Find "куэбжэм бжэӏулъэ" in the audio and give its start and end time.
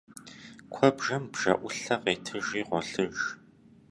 0.71-1.95